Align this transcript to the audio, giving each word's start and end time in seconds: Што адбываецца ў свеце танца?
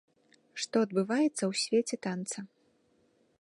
Што 0.63 0.75
адбываецца 0.85 1.35
ў 1.35 1.53
свеце 1.65 1.95
танца? 2.07 2.39